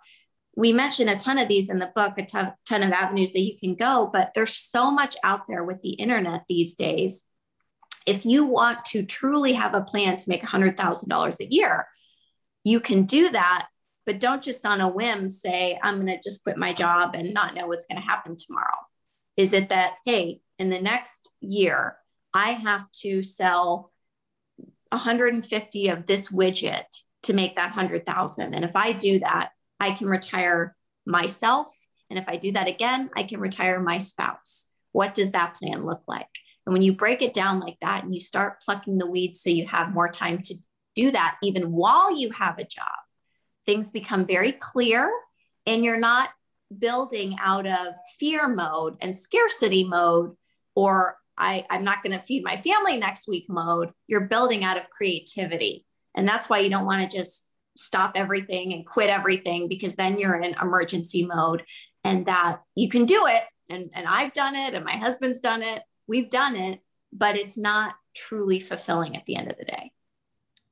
[0.56, 3.42] We mention a ton of these in the book, a ton, ton of avenues that
[3.42, 7.24] you can go, but there's so much out there with the internet these days.
[8.06, 11.86] If you want to truly have a plan to make $100,000 a year,
[12.64, 13.68] you can do that,
[14.04, 17.32] but don't just on a whim say, I'm going to just quit my job and
[17.32, 18.87] not know what's going to happen tomorrow
[19.38, 21.96] is it that, hey, in the next year,
[22.34, 23.92] I have to sell
[24.90, 26.84] 150 of this widget
[27.22, 28.54] to make that 100,000.
[28.54, 30.74] And if I do that, I can retire
[31.06, 31.72] myself.
[32.10, 34.66] And if I do that again, I can retire my spouse.
[34.90, 36.26] What does that plan look like?
[36.66, 39.50] And when you break it down like that and you start plucking the weeds so
[39.50, 40.54] you have more time to
[40.96, 42.84] do that, even while you have a job,
[43.66, 45.10] things become very clear
[45.64, 46.30] and you're not
[46.76, 50.34] building out of fear mode and scarcity mode
[50.74, 53.92] or I, I'm not going to feed my family next week mode.
[54.08, 55.86] You're building out of creativity.
[56.16, 60.18] And that's why you don't want to just stop everything and quit everything because then
[60.18, 61.62] you're in emergency mode
[62.02, 63.42] and that you can do it.
[63.70, 65.82] And, and I've done it and my husband's done it.
[66.08, 66.80] We've done it,
[67.12, 69.92] but it's not truly fulfilling at the end of the day.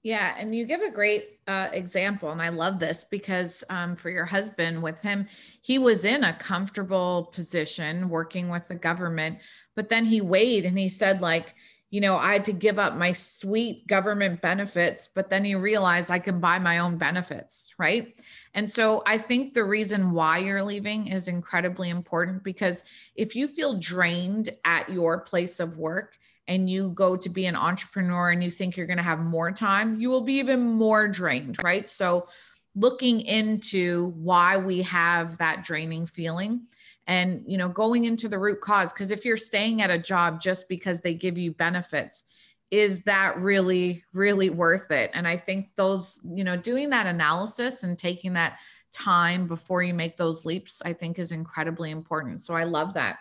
[0.06, 4.08] Yeah, and you give a great uh, example, and I love this because um, for
[4.08, 5.26] your husband, with him,
[5.62, 9.40] he was in a comfortable position working with the government,
[9.74, 11.56] but then he weighed and he said, like,
[11.90, 16.08] you know, I had to give up my sweet government benefits, but then he realized
[16.08, 18.14] I can buy my own benefits, right?
[18.54, 22.84] And so I think the reason why you're leaving is incredibly important because
[23.16, 26.16] if you feel drained at your place of work,
[26.48, 29.50] and you go to be an entrepreneur and you think you're going to have more
[29.50, 31.88] time, you will be even more drained, right?
[31.88, 32.28] So
[32.76, 36.60] looking into why we have that draining feeling
[37.06, 40.40] and you know going into the root cause because if you're staying at a job
[40.40, 42.24] just because they give you benefits
[42.70, 45.10] is that really really worth it?
[45.14, 48.58] And i think those you know doing that analysis and taking that
[48.92, 52.42] time before you make those leaps i think is incredibly important.
[52.42, 53.18] So i love that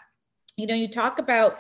[0.58, 1.60] you know you talk about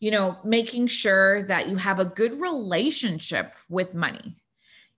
[0.00, 4.36] you know making sure that you have a good relationship with money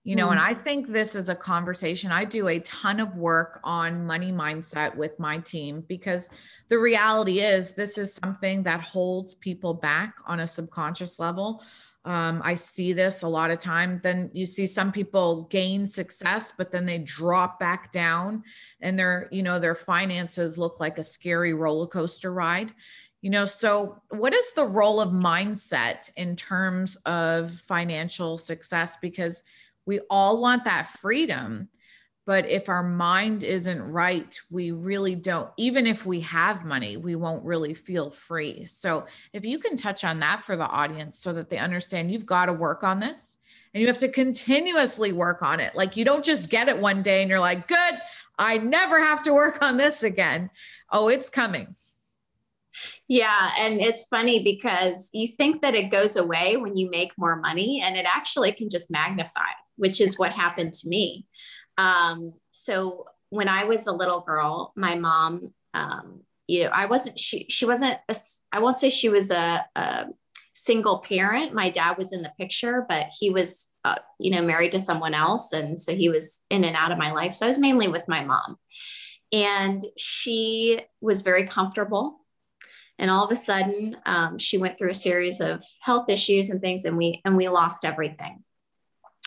[0.07, 0.31] you know, mm.
[0.31, 2.13] and I think this is a conversation.
[2.13, 6.29] I do a ton of work on money mindset with my team because
[6.69, 11.61] the reality is this is something that holds people back on a subconscious level.
[12.05, 13.99] Um, I see this a lot of time.
[14.01, 18.43] Then you see some people gain success, but then they drop back down
[18.79, 22.73] and their, you know, their finances look like a scary roller coaster ride.
[23.21, 28.97] You know, so what is the role of mindset in terms of financial success?
[29.01, 29.43] Because
[29.85, 31.69] we all want that freedom
[32.27, 37.15] but if our mind isn't right we really don't even if we have money we
[37.15, 38.67] won't really feel free.
[38.67, 42.25] So if you can touch on that for the audience so that they understand you've
[42.27, 43.39] got to work on this
[43.73, 45.75] and you have to continuously work on it.
[45.75, 47.95] Like you don't just get it one day and you're like good
[48.37, 50.51] i never have to work on this again.
[50.91, 51.75] Oh it's coming
[53.07, 53.51] yeah.
[53.57, 57.81] And it's funny because you think that it goes away when you make more money,
[57.83, 61.25] and it actually can just magnify, which is what happened to me.
[61.77, 67.19] Um, so when I was a little girl, my mom, um, you know, I wasn't,
[67.19, 67.97] she, she wasn't,
[68.51, 70.05] I won't say she was a, a
[70.53, 71.53] single parent.
[71.53, 75.13] My dad was in the picture, but he was, uh, you know, married to someone
[75.13, 75.53] else.
[75.53, 77.33] And so he was in and out of my life.
[77.33, 78.55] So I was mainly with my mom.
[79.31, 82.21] And she was very comfortable
[82.99, 86.61] and all of a sudden um, she went through a series of health issues and
[86.61, 88.43] things and we and we lost everything.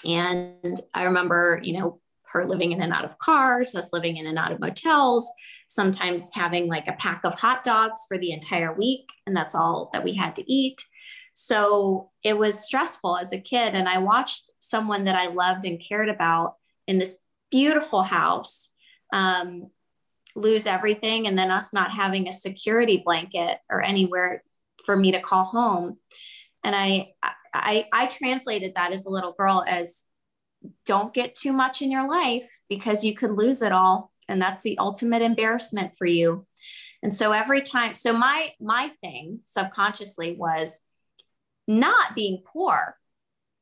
[0.05, 2.01] And i remember you know
[2.33, 5.31] her living in and out of cars us living in and out of motels
[5.69, 9.91] sometimes having like a pack of hot dogs for the entire week and that's all
[9.93, 10.83] that we had to eat.
[11.33, 15.81] So it was stressful as a kid and i watched someone that i loved and
[15.81, 16.57] cared about
[16.87, 17.17] in this
[17.51, 18.71] beautiful house
[19.13, 19.71] um,
[20.37, 24.43] lose everything and then us not having a security blanket or anywhere
[24.85, 25.99] for me to call home.
[26.65, 27.13] And i
[27.53, 30.05] i i translated that as a little girl as
[30.87, 34.63] don't get too much in your life because you could lose it all and that's
[34.63, 36.47] the ultimate embarrassment for you.
[37.03, 40.81] And so every time so my my thing subconsciously was
[41.67, 42.97] not being poor.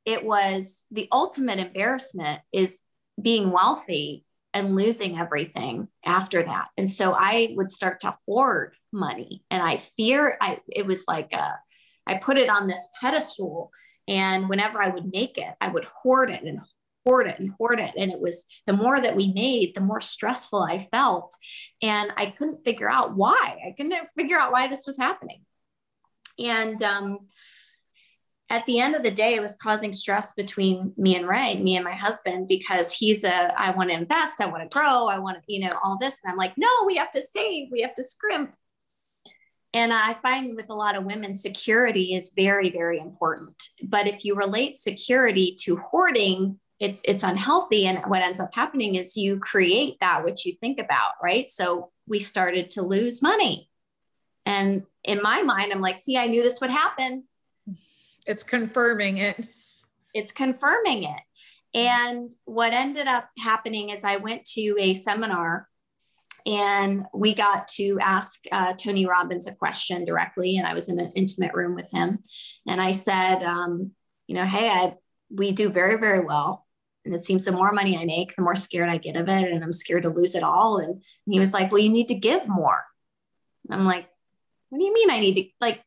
[0.05, 2.83] It was the ultimate embarrassment is
[3.21, 6.69] being wealthy and losing everything after that.
[6.77, 11.33] And so I would start to hoard money and I fear I it was like
[11.33, 11.59] a,
[12.07, 13.71] I put it on this pedestal
[14.09, 16.61] and whenever I would make it, I would hoard it and
[17.07, 17.93] hoard it and hoard it.
[17.97, 21.35] And it was the more that we made, the more stressful I felt.
[21.83, 23.59] And I couldn't figure out why.
[23.67, 25.43] I couldn't figure out why this was happening.
[26.39, 27.19] And um,
[28.51, 31.77] at the end of the day, it was causing stress between me and Ray, me
[31.77, 35.19] and my husband, because he's a, I want to invest, I want to grow, I
[35.19, 36.19] want to, you know, all this.
[36.25, 38.55] And I'm like, no, we have to save, we have to scrimp.
[39.75, 43.63] And I find with a lot of women, security is very, very important.
[43.83, 47.87] But if you relate security to hoarding, it's it's unhealthy.
[47.87, 51.51] And what ends up happening is you create that which you think about, right?
[51.51, 53.69] So we started to lose money.
[54.47, 57.25] And in my mind, I'm like, see, I knew this would happen
[58.29, 59.49] it's confirming it.
[60.15, 61.21] It's confirming it.
[61.75, 65.69] And what ended up happening is I went to a seminar
[66.47, 70.57] and we got to ask uh, Tony Robbins a question directly.
[70.57, 72.21] And I was in an intimate room with him.
[72.67, 73.91] And I said, um,
[74.27, 74.95] you know, hey, I,
[75.31, 76.67] we do very, very well.
[77.05, 79.45] And it seems the more money I make, the more scared I get of it.
[79.51, 80.79] And I'm scared to lose it all.
[80.79, 82.83] And, and he was like, well, you need to give more.
[83.69, 84.07] And I'm like,
[84.71, 85.83] what do you mean I need to like,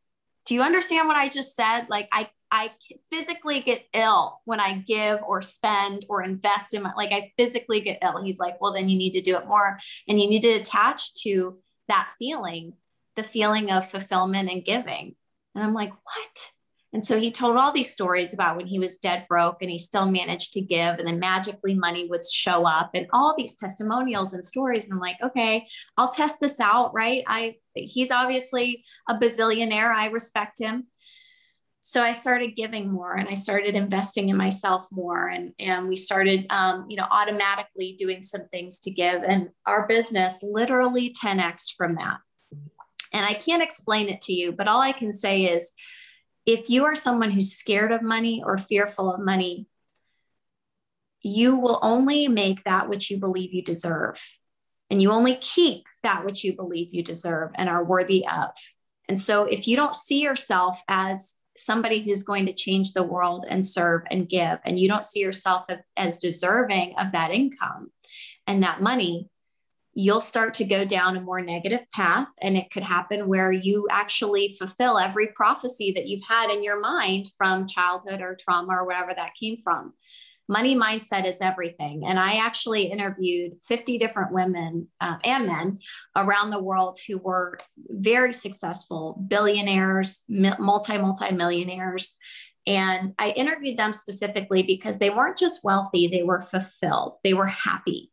[0.45, 1.87] do you understand what I just said?
[1.89, 2.71] Like I I
[3.09, 7.81] physically get ill when I give or spend or invest in my like I physically
[7.81, 8.21] get ill.
[8.21, 9.79] He's like, well, then you need to do it more.
[10.07, 12.73] And you need to attach to that feeling,
[13.15, 15.15] the feeling of fulfillment and giving.
[15.55, 16.51] And I'm like, what?
[16.93, 19.77] And so he told all these stories about when he was dead broke and he
[19.77, 24.33] still managed to give, and then magically money would show up, and all these testimonials
[24.33, 24.85] and stories.
[24.85, 25.67] And I'm like, okay,
[25.97, 27.23] I'll test this out, right?
[27.27, 29.93] I he's obviously a bazillionaire.
[29.93, 30.87] I respect him.
[31.83, 35.29] So I started giving more and I started investing in myself more.
[35.29, 39.23] And, and we started, um, you know, automatically doing some things to give.
[39.23, 42.17] And our business literally 10x from that.
[43.13, 45.71] And I can't explain it to you, but all I can say is
[46.51, 49.67] if you are someone who's scared of money or fearful of money,
[51.21, 54.21] you will only make that which you believe you deserve.
[54.89, 58.49] And you only keep that which you believe you deserve and are worthy of.
[59.07, 63.45] And so if you don't see yourself as somebody who's going to change the world
[63.47, 67.91] and serve and give, and you don't see yourself as deserving of that income
[68.47, 69.29] and that money,
[69.93, 72.27] you'll start to go down a more negative path.
[72.41, 76.79] And it could happen where you actually fulfill every prophecy that you've had in your
[76.79, 79.93] mind from childhood or trauma or wherever that came from
[80.51, 82.03] money mindset is everything.
[82.05, 85.79] And I actually interviewed 50 different women uh, and men
[86.15, 87.57] around the world who were
[87.89, 92.17] very successful billionaires, multi, multi millionaires.
[92.67, 97.47] And I interviewed them specifically because they weren't just wealthy, they were fulfilled, they were
[97.47, 98.11] happy.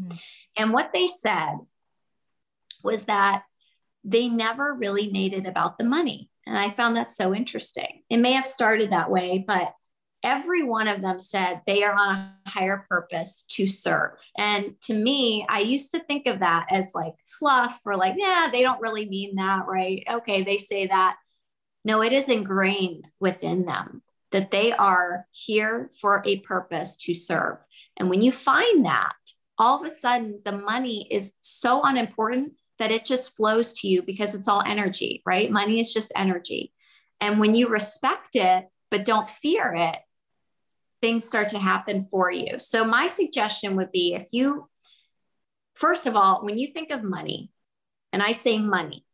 [0.00, 0.16] Mm-hmm.
[0.56, 1.58] And what they said
[2.82, 3.44] was that
[4.04, 6.28] they never really made it about the money.
[6.46, 8.02] And I found that so interesting.
[8.10, 9.74] It may have started that way, but
[10.24, 14.12] every one of them said they are on a higher purpose to serve.
[14.36, 18.48] And to me, I used to think of that as like fluff or like, yeah,
[18.50, 20.04] they don't really mean that, right?
[20.10, 21.16] Okay, they say that.
[21.84, 27.58] No, it is ingrained within them that they are here for a purpose to serve.
[27.96, 29.14] And when you find that,
[29.58, 34.02] all of a sudden the money is so unimportant that it just flows to you
[34.02, 35.50] because it's all energy, right?
[35.50, 36.72] Money is just energy.
[37.20, 39.96] And when you respect it, but don't fear it,
[41.00, 42.58] things start to happen for you.
[42.58, 44.68] So, my suggestion would be if you,
[45.74, 47.50] first of all, when you think of money,
[48.12, 49.04] and I say money,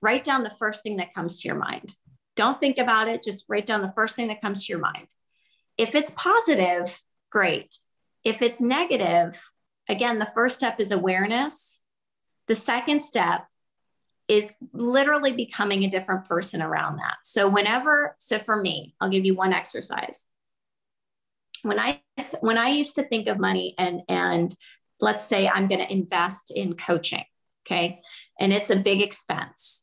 [0.00, 1.94] write down the first thing that comes to your mind.
[2.36, 5.06] Don't think about it, just write down the first thing that comes to your mind.
[5.76, 7.00] If it's positive,
[7.30, 7.78] great.
[8.24, 9.40] If it's negative,
[9.88, 11.80] again, the first step is awareness.
[12.48, 13.46] The second step
[14.26, 17.16] is literally becoming a different person around that.
[17.22, 20.28] So, whenever, so for me, I'll give you one exercise
[21.64, 22.00] when I
[22.40, 24.54] when I used to think of money and and
[25.00, 27.24] let's say I'm going to invest in coaching,
[27.66, 28.00] okay,
[28.38, 29.82] and it's a big expense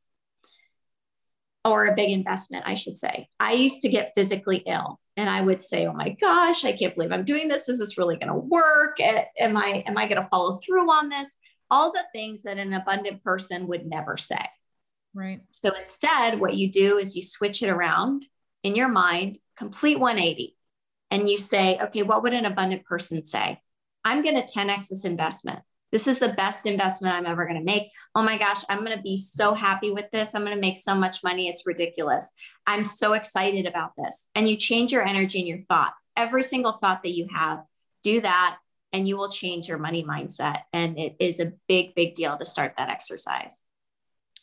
[1.65, 3.27] or a big investment, I should say.
[3.39, 6.95] I used to get physically ill and I would say, "Oh my gosh, I can't
[6.95, 7.69] believe I'm doing this.
[7.69, 8.97] Is this really going to work?
[8.99, 11.37] Am I am I going to follow through on this?"
[11.69, 14.45] All the things that an abundant person would never say.
[15.13, 15.41] Right.
[15.51, 18.25] So instead, what you do is you switch it around
[18.63, 20.57] in your mind, complete 180
[21.11, 23.59] and you say, okay, what would an abundant person say?
[24.03, 25.59] I'm going to 10x this investment.
[25.91, 27.89] This is the best investment I'm ever going to make.
[28.15, 30.33] Oh my gosh, I'm going to be so happy with this.
[30.33, 31.49] I'm going to make so much money.
[31.49, 32.31] It's ridiculous.
[32.65, 34.27] I'm so excited about this.
[34.35, 35.93] And you change your energy and your thought.
[36.15, 37.63] Every single thought that you have,
[38.03, 38.57] do that
[38.93, 40.61] and you will change your money mindset.
[40.73, 43.63] And it is a big, big deal to start that exercise.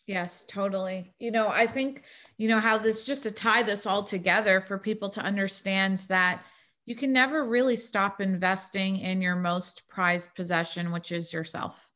[0.07, 1.13] Yes, totally.
[1.19, 2.03] You know, I think,
[2.39, 6.43] you know, how this just to tie this all together for people to understand that
[6.89, 11.91] you can never really stop investing in your most prized possession, which is yourself.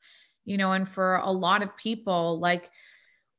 [0.44, 2.70] You know, and for a lot of people, like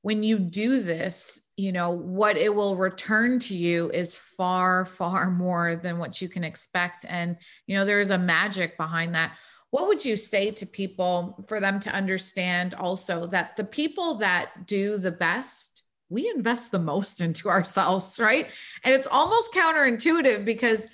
[0.01, 5.29] when you do this, you know, what it will return to you is far, far
[5.45, 7.05] more than what you can expect.
[7.07, 7.37] And,
[7.67, 9.33] you know, there is a magic behind that.
[9.69, 14.65] What would you say to people for them to understand also that the people that
[14.65, 18.47] do the best, we invest the most into ourselves, right?
[18.83, 20.87] And it's almost counterintuitive because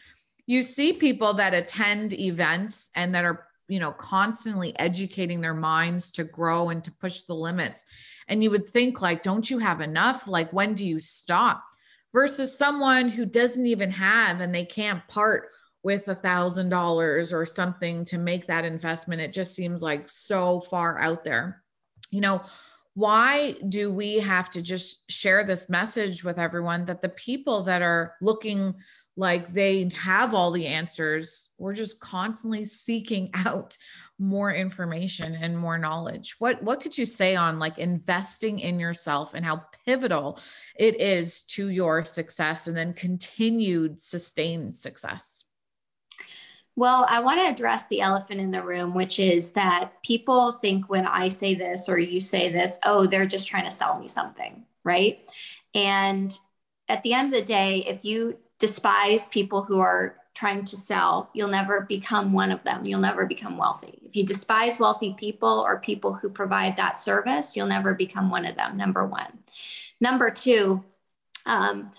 [0.50, 6.10] you see people that attend events and that are you know constantly educating their minds
[6.10, 7.86] to grow and to push the limits.
[8.28, 10.28] And you would think like don't you have enough?
[10.28, 11.64] Like when do you stop?
[12.14, 15.50] Versus someone who doesn't even have and they can't part
[15.84, 19.22] with a thousand dollars or something to make that investment.
[19.22, 21.62] It just seems like so far out there.
[22.10, 22.42] You know
[22.96, 27.82] why do we have to just share this message with everyone that the people that
[27.82, 28.74] are looking
[29.20, 31.50] like they have all the answers.
[31.58, 33.78] We're just constantly seeking out
[34.18, 36.36] more information and more knowledge.
[36.40, 40.40] What what could you say on like investing in yourself and how pivotal
[40.78, 45.44] it is to your success and then continued sustained success?
[46.78, 50.90] Well, I want to address the elephant in the room, which is that people think
[50.90, 54.08] when I say this or you say this, oh, they're just trying to sell me
[54.08, 55.26] something, right?
[55.76, 56.38] And
[56.88, 61.30] at the end of the day, if you despise people who are trying to sell,
[61.34, 62.86] you'll never become one of them.
[62.86, 64.00] You'll never become wealthy.
[64.02, 68.46] If you despise wealthy people or people who provide that service, you'll never become one
[68.46, 69.40] of them, number one.
[70.00, 70.84] Number two,
[71.46, 71.92] um,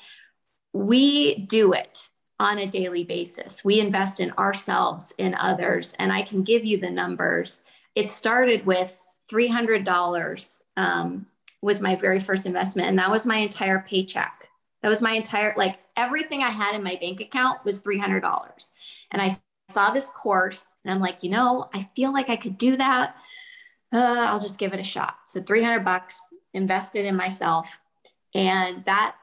[0.73, 2.09] we do it
[2.39, 3.63] on a daily basis.
[3.65, 7.63] We invest in ourselves, in others, and I can give you the numbers.
[7.95, 11.27] It started with $300 um,
[11.61, 14.40] was my very first investment, and that was my entire paycheck.
[14.83, 18.71] That was my entire, like everything I had in my bank account was $300.
[19.11, 19.31] And I
[19.69, 23.17] saw this course and I'm like, you know, I feel like I could do that.
[23.93, 25.17] Uh, I'll just give it a shot.
[25.27, 26.19] So 300 bucks
[26.55, 27.69] invested in myself.
[28.35, 29.17] And that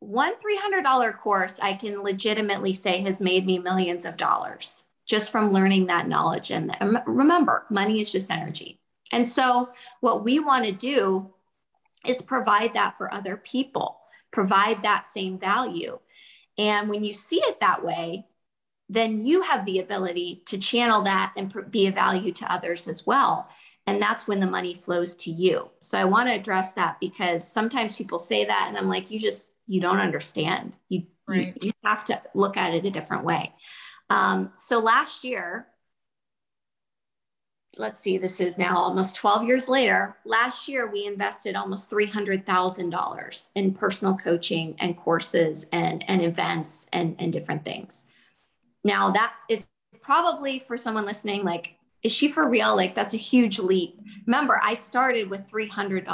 [0.00, 5.52] one $300 course, I can legitimately say has made me millions of dollars just from
[5.52, 6.50] learning that knowledge.
[6.50, 6.76] And
[7.06, 8.80] remember, money is just energy.
[9.12, 11.32] And so, what we want to do
[12.06, 14.00] is provide that for other people,
[14.36, 15.98] provide that same value.
[16.58, 18.26] And when you see it that way,
[18.90, 23.06] then you have the ability to channel that and be a value to others as
[23.06, 23.48] well.
[23.86, 25.70] And that's when the money flows to you.
[25.80, 29.18] So I want to address that because sometimes people say that, and I'm like, you
[29.18, 30.74] just, you don't understand.
[30.90, 31.56] You, right.
[31.62, 33.54] you, you have to look at it a different way.
[34.10, 35.66] Um, so last year,
[37.78, 40.16] let's see, this is now almost 12 years later.
[40.24, 47.16] Last year, we invested almost $300,000 in personal coaching and courses and, and events and,
[47.18, 48.04] and different things.
[48.84, 49.68] Now, that is
[50.00, 52.76] probably for someone listening, like, is she for real?
[52.76, 53.98] Like, that's a huge leap.
[54.26, 56.06] Remember, I started with $300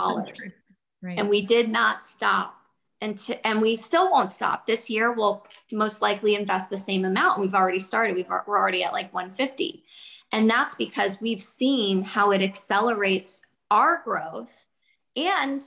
[1.02, 1.18] right.
[1.18, 2.54] and we did not stop
[3.02, 4.66] and to, and we still won't stop.
[4.66, 7.40] This year we'll most likely invest the same amount.
[7.40, 8.14] We've already started.
[8.14, 9.84] We've we're already at like 150.
[10.32, 14.50] And that's because we've seen how it accelerates our growth
[15.16, 15.62] and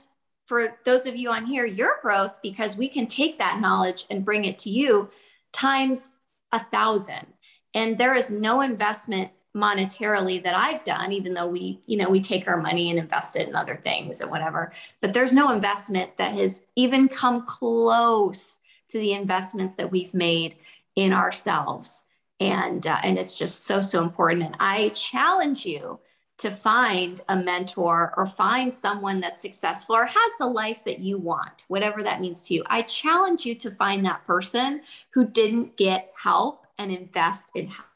[0.46, 4.24] for those of you on here, your growth because we can take that knowledge and
[4.24, 5.10] bring it to you
[5.52, 6.12] times
[6.52, 7.26] a thousand.
[7.74, 12.20] And there is no investment monetarily that I've done, even though we, you know, we
[12.20, 14.72] take our money and invest it in other things and whatever.
[15.00, 18.58] But there's no investment that has even come close
[18.88, 20.56] to the investments that we've made
[20.94, 22.04] in ourselves.
[22.40, 24.44] And uh, and it's just so so important.
[24.44, 25.98] And I challenge you
[26.38, 31.16] to find a mentor or find someone that's successful or has the life that you
[31.16, 32.62] want, whatever that means to you.
[32.66, 34.82] I challenge you to find that person
[35.14, 37.86] who didn't get help and invest in help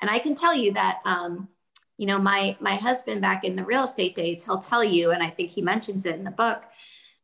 [0.00, 1.48] and I can tell you that, um,
[1.96, 5.22] you know, my my husband back in the real estate days, he'll tell you, and
[5.22, 6.62] I think he mentions it in the book,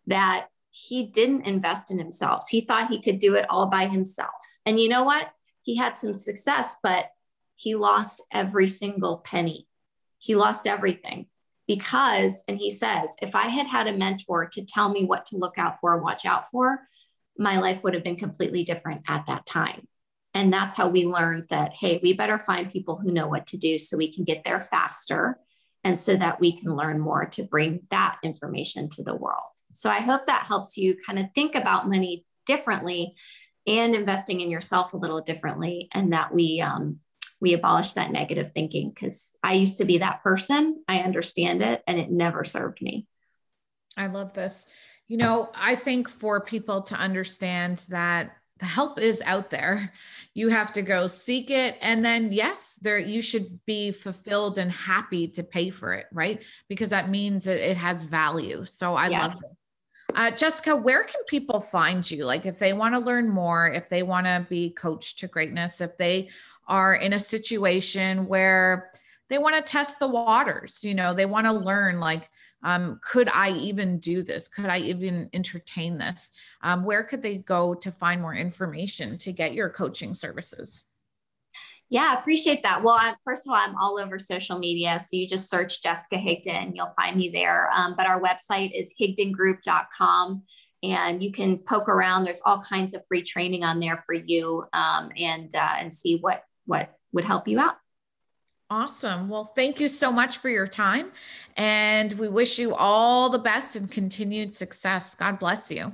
[0.07, 2.49] that he didn't invest in himself.
[2.49, 4.32] He thought he could do it all by himself.
[4.66, 5.30] And you know what?
[5.65, 7.07] He had some success, but
[7.57, 9.67] he lost every single penny.
[10.19, 11.27] He lost everything
[11.67, 15.39] because, and he says, if I had had a mentor to tell me what to
[15.39, 16.81] look out for, watch out for,
[17.37, 19.89] my life would have been completely different at that time.
[20.35, 23.57] And that's how we learned that, hey, we better find people who know what to
[23.57, 25.39] do so we can get there faster
[25.85, 29.39] and so that we can learn more to bring that information to the world.
[29.73, 33.15] So I hope that helps you kind of think about money differently
[33.67, 37.01] and investing in yourself a little differently and that we um,
[37.41, 40.83] we abolish that negative thinking because I used to be that person.
[40.89, 43.07] I understand it and it never served me.
[43.97, 44.67] I love this.
[45.09, 49.93] You know, I think for people to understand that the help is out there.
[50.33, 51.77] You have to go seek it.
[51.81, 56.41] And then, yes, there you should be fulfilled and happy to pay for it, right?
[56.69, 58.65] Because that means that it has value.
[58.65, 59.21] So I yes.
[59.21, 59.57] love it.
[60.15, 62.25] Uh, Jessica, where can people find you?
[62.25, 65.81] Like if they want to learn more, if they want to be coached to greatness,
[65.81, 66.31] if they
[66.69, 68.93] are in a situation where
[69.29, 72.31] they want to test the waters, you know, they want to learn like,
[72.62, 74.49] um, could I even do this?
[74.49, 76.33] Could I even entertain this?
[76.62, 80.85] Um, where could they go to find more information to get your coaching services?
[81.91, 82.82] Yeah, appreciate that.
[82.82, 84.99] Well, I, first of all, I'm all over social media.
[84.99, 87.70] So you just search Jessica Higdon, you'll find me there.
[87.74, 90.43] Um, but our website is higdongroup.com
[90.82, 92.24] and you can poke around.
[92.24, 96.18] There's all kinds of free training on there for you um, and, uh, and see
[96.20, 97.76] what, what would help you out.
[98.70, 99.28] Awesome.
[99.28, 101.12] Well, thank you so much for your time.
[101.57, 105.14] And we wish you all the best and continued success.
[105.14, 105.93] God bless you.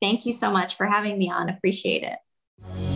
[0.00, 1.48] Thank you so much for having me on.
[1.48, 2.93] Appreciate it.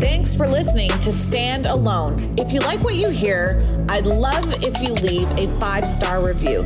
[0.00, 2.34] Thanks for listening to Stand Alone.
[2.38, 6.64] If you like what you hear, I'd love if you leave a five star review.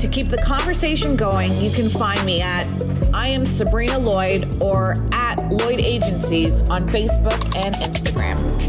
[0.00, 2.66] To keep the conversation going, you can find me at
[3.14, 8.61] I am Sabrina Lloyd or at Lloyd Agencies on Facebook and Instagram.